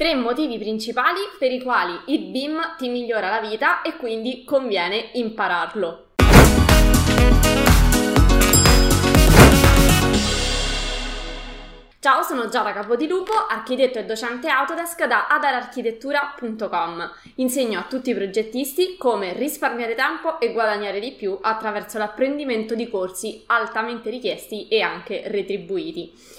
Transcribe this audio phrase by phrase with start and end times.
[0.00, 5.10] Tre motivi principali per i quali il BIM ti migliora la vita e quindi conviene
[5.12, 6.12] impararlo.
[11.98, 17.12] Ciao, sono Giada Capodilupo, architetto e docente Autodesk da adararchitettura.com.
[17.34, 22.88] Insegno a tutti i progettisti come risparmiare tempo e guadagnare di più attraverso l'apprendimento di
[22.88, 26.38] corsi altamente richiesti e anche retribuiti.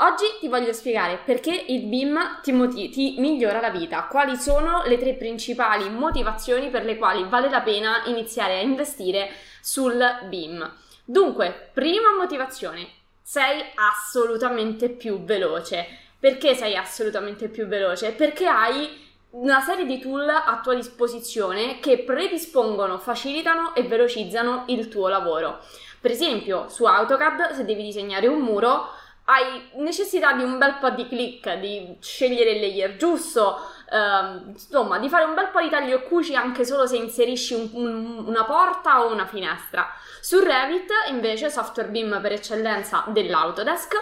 [0.00, 4.82] Oggi ti voglio spiegare perché il BIM ti, motiv- ti, migliora la vita, quali sono
[4.84, 9.30] le tre principali motivazioni per le quali vale la pena iniziare a investire
[9.62, 9.98] sul
[10.28, 10.70] BIM.
[11.02, 12.86] Dunque, prima motivazione,
[13.22, 15.86] sei assolutamente più veloce.
[16.20, 18.12] Perché sei assolutamente più veloce?
[18.12, 24.88] Perché hai una serie di tool a tua disposizione che predispongono, facilitano e velocizzano il
[24.88, 25.60] tuo lavoro.
[26.02, 28.90] Per esempio, su AutoCAD, se devi disegnare un muro,
[29.26, 34.98] hai necessità di un bel po' di click, di scegliere il layer giusto, ehm, insomma,
[34.98, 38.24] di fare un bel po' di taglio e cuci anche solo se inserisci un, un,
[38.26, 39.92] una porta o una finestra.
[40.20, 43.94] Su Revit, invece, software BIM per eccellenza dell'Autodesk,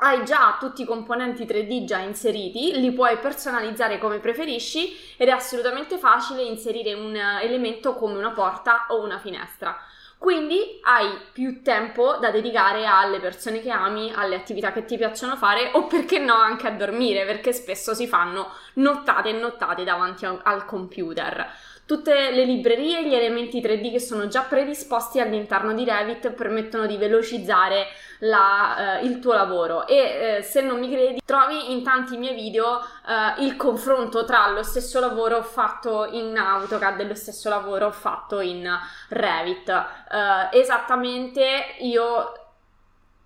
[0.00, 5.32] hai già tutti i componenti 3D già inseriti, li puoi personalizzare come preferisci ed è
[5.32, 9.76] assolutamente facile inserire un elemento come una porta o una finestra.
[10.18, 15.36] Quindi hai più tempo da dedicare alle persone che ami, alle attività che ti piacciono
[15.36, 20.26] fare o perché no anche a dormire, perché spesso si fanno nottate e nottate davanti
[20.26, 21.48] al computer.
[21.88, 26.84] Tutte le librerie e gli elementi 3D che sono già predisposti all'interno di Revit permettono
[26.84, 27.86] di velocizzare
[28.18, 32.34] la, eh, il tuo lavoro e eh, se non mi credi trovi in tanti miei
[32.34, 37.90] video eh, il confronto tra lo stesso lavoro fatto in AutoCAD e lo stesso lavoro
[37.90, 38.68] fatto in
[39.08, 39.70] Revit.
[39.70, 42.32] Eh, esattamente io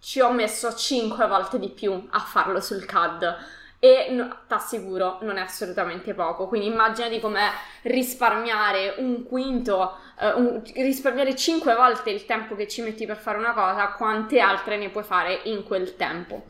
[0.00, 3.36] ci ho messo 5 volte di più a farlo sul CAD
[3.78, 6.46] e no, ti assicuro non è assolutamente poco.
[6.48, 7.50] Quindi immaginati com'è
[7.82, 13.38] risparmiare un quinto uh, un, risparmiare cinque volte il tempo che ci metti per fare
[13.38, 16.44] una cosa quante altre ne puoi fare in quel tempo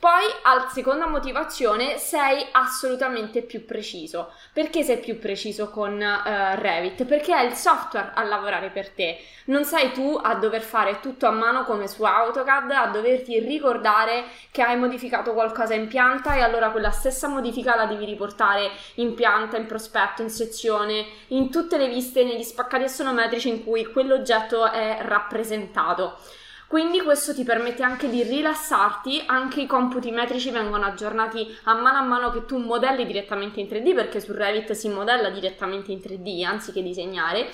[0.00, 4.32] poi, al seconda motivazione, sei assolutamente più preciso.
[4.52, 7.04] Perché sei più preciso con uh, Revit?
[7.04, 9.18] Perché è il software a lavorare per te.
[9.46, 14.26] Non sei tu a dover fare tutto a mano come su AutoCAD, a doverti ricordare
[14.52, 19.14] che hai modificato qualcosa in pianta e allora quella stessa modifica la devi riportare in
[19.14, 24.70] pianta, in prospetto, in sezione, in tutte le viste, negli spaccati assonometrici in cui quell'oggetto
[24.70, 26.18] è rappresentato.
[26.68, 31.96] Quindi questo ti permette anche di rilassarti, anche i computi metrici vengono aggiornati a mano
[31.96, 35.98] a mano che tu modelli direttamente in 3D, perché su Revit si modella direttamente in
[35.98, 37.48] 3D anziché disegnare.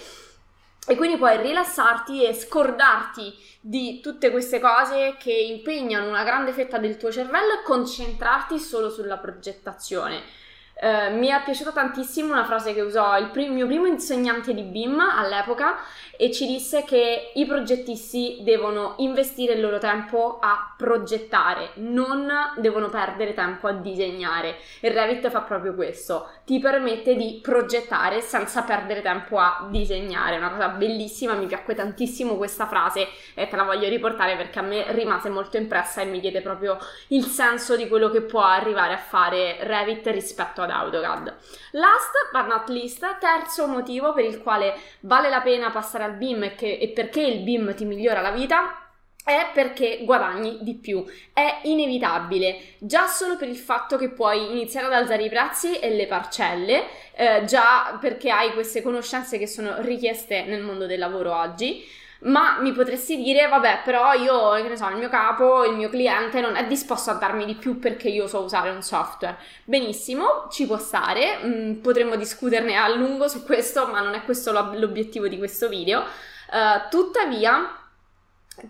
[0.87, 6.79] E quindi puoi rilassarti e scordarti di tutte queste cose che impegnano una grande fetta
[6.79, 10.23] del tuo cervello e concentrarti solo sulla progettazione.
[10.75, 14.63] Uh, mi è piaciuta tantissimo una frase che usò il prim- mio primo insegnante di
[14.63, 15.79] BIM all'epoca
[16.17, 22.89] e ci disse che i progettisti devono investire il loro tempo a progettare, non devono
[22.89, 24.57] perdere tempo a disegnare.
[24.81, 30.37] E Revit fa proprio questo, ti permette di progettare senza perdere tempo a disegnare.
[30.37, 34.63] Una cosa bellissima, mi piacque tantissimo questa frase e te la voglio riportare perché a
[34.63, 38.93] me rimase molto impressa e mi diede proprio il senso di quello che può arrivare
[38.93, 41.35] a fare Revit rispetto ad AutoCAD.
[41.73, 46.43] Last but not least, terzo motivo per il quale vale la pena passare al BIM
[46.43, 48.79] e, che, e perché il BIM ti migliora la vita
[49.25, 51.03] è perché guadagni di più.
[51.33, 55.91] È inevitabile, già solo per il fatto che puoi iniziare ad alzare i prezzi e
[55.91, 61.35] le parcelle, eh, già perché hai queste conoscenze che sono richieste nel mondo del lavoro
[61.35, 61.83] oggi.
[62.25, 65.91] Ma mi potresti dire, vabbè, però io, che ne so, il mio capo, il mio
[65.91, 69.37] cliente non è disposto a darmi di più perché io so usare un software.
[69.65, 74.23] Benissimo, ci può stare, mh, mm, potremmo discuterne a lungo su questo, ma non è
[74.25, 76.01] questo l'obiettivo di questo video.
[76.01, 77.77] Uh, tuttavia,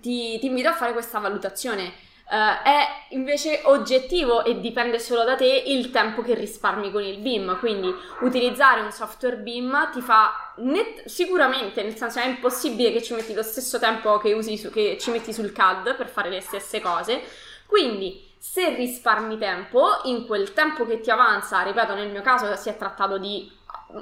[0.01, 1.93] ti, ti invito a fare questa valutazione.
[2.27, 7.19] Uh, è invece oggettivo e dipende solo da te il tempo che risparmi con il
[7.19, 7.59] BIM.
[7.59, 13.15] Quindi utilizzare un software BIM ti fa net- sicuramente, nel senso è impossibile che ci
[13.15, 16.81] metti lo stesso tempo che, su- che ci metti sul CAD per fare le stesse
[16.81, 17.21] cose.
[17.67, 22.69] Quindi se risparmi tempo, in quel tempo che ti avanza, ripeto, nel mio caso si
[22.69, 23.51] è trattato di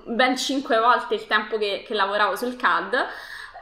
[0.07, 3.07] ben 5 volte il tempo che, che lavoravo sul CAD.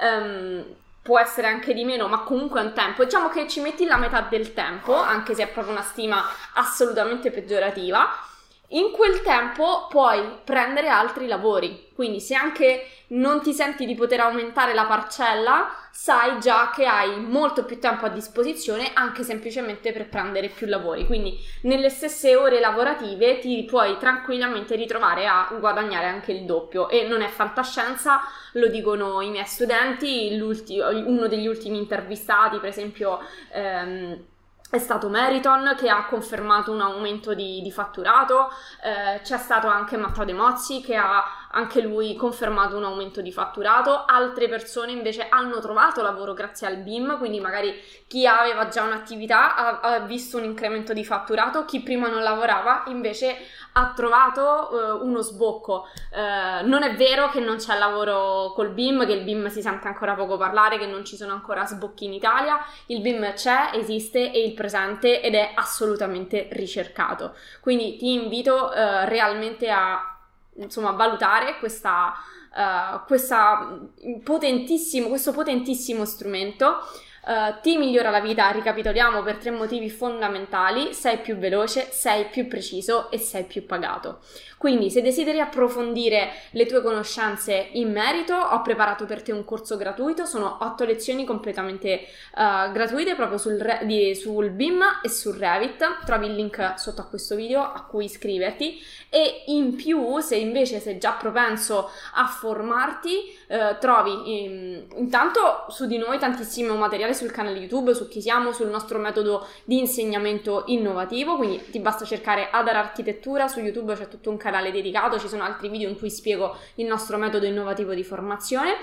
[0.01, 0.65] Um,
[1.03, 3.05] può essere anche di meno, ma comunque è un tempo.
[3.05, 6.25] Diciamo che ci metti la metà del tempo, anche se è proprio una stima
[6.55, 8.29] assolutamente peggiorativa.
[8.73, 11.89] in quel tempo puoi prendere altri lavori.
[11.95, 17.21] Quindi se anche non ti senti di poter aumentare la parcella, sai già che hai
[17.21, 21.05] molto più tempo a disposizione anche semplicemente per prendere più lavori.
[21.05, 27.07] Quindi nelle stesse ore lavorative ti puoi tranquillamente ritrovare a guadagnare anche il doppio e
[27.07, 33.19] non è fantascienza, lo dicono i miei studenti, uno degli ultimi intervistati, per esempio
[33.53, 34.25] ehm,
[34.71, 38.49] è stato Meriton che ha confermato un aumento di, di fatturato,
[38.83, 43.33] eh, c'è stato anche Matteo De Mozzi che ha anche lui confermato un aumento di
[43.33, 47.75] fatturato, altre persone invece hanno trovato lavoro grazie al BIM, quindi magari
[48.07, 52.85] chi aveva già un'attività ha, ha visto un incremento di fatturato, chi prima non lavorava
[52.87, 53.37] invece
[53.73, 54.69] ha trovato
[55.01, 55.87] uh, uno sbocco.
[56.13, 59.89] Uh, non è vero che non c'è lavoro col BIM, che il BIM si sente
[59.89, 64.31] ancora poco parlare, che non ci sono ancora sbocchi in Italia, il BIM c'è, esiste,
[64.31, 67.35] è il presente ed è assolutamente ricercato.
[67.61, 70.15] Quindi ti invito uh, realmente a
[70.63, 72.15] insomma, valutare questa,
[72.55, 73.79] uh, questa
[74.23, 76.79] potentissimo, questo potentissimo strumento.
[77.23, 82.49] Uh, ti migliora la vita, ricapitoliamo, per tre motivi fondamentali, sei più veloce, sei più
[82.49, 84.21] preciso e sei più pagato.
[84.57, 89.77] Quindi, se desideri approfondire le tue conoscenze in merito, ho preparato per te un corso
[89.77, 95.37] gratuito, sono otto lezioni completamente uh, gratuite proprio sul, re- di, sul BIM e sul
[95.37, 96.05] Revit.
[96.05, 100.79] Trovi il link sotto a questo video a cui iscriverti e in più, se invece
[100.79, 107.31] sei già propenso a formarti, uh, trovi in, intanto su di noi tantissimo materiale sul
[107.31, 112.51] canale YouTube, su chi siamo, sul nostro metodo di insegnamento innovativo, quindi ti basta cercare
[112.51, 115.99] Adar Architettura, su YouTube c'è tutto un canale canale dedicato, ci sono altri video in
[115.99, 118.77] cui spiego il nostro metodo innovativo di formazione,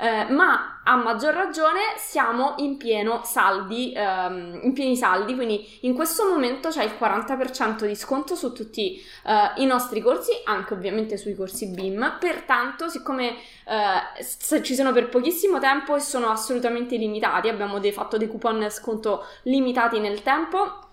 [0.00, 5.94] eh, ma a maggior ragione siamo in pieno saldi, ehm, in pieni saldi, quindi in
[5.94, 8.96] questo momento c'è il 40% di sconto su tutti
[9.26, 13.36] eh, i nostri corsi, anche ovviamente sui corsi BIM, pertanto siccome
[13.66, 18.66] eh, ci sono per pochissimo tempo e sono assolutamente limitati, abbiamo dei, fatto dei coupon
[18.70, 20.86] sconto limitati nel tempo,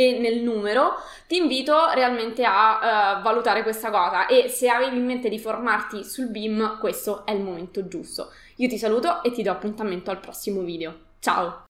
[0.00, 0.94] e nel numero,
[1.26, 6.04] ti invito realmente a uh, valutare questa cosa e se avevi in mente di formarti
[6.04, 8.30] sul BIM, questo è il momento giusto.
[8.56, 10.96] Io ti saluto e ti do appuntamento al prossimo video.
[11.18, 11.58] Ciao!